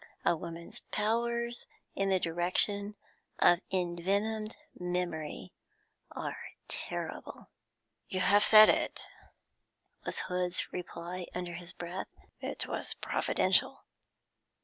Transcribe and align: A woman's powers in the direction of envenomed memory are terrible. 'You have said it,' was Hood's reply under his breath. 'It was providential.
A 0.25 0.35
woman's 0.35 0.79
powers 0.89 1.67
in 1.93 2.09
the 2.09 2.19
direction 2.19 2.95
of 3.37 3.59
envenomed 3.71 4.57
memory 4.79 5.53
are 6.11 6.39
terrible. 6.67 7.49
'You 8.07 8.21
have 8.21 8.43
said 8.43 8.67
it,' 8.67 9.05
was 10.03 10.21
Hood's 10.21 10.73
reply 10.73 11.27
under 11.35 11.53
his 11.53 11.71
breath. 11.71 12.07
'It 12.39 12.65
was 12.65 12.95
providential. 12.95 13.83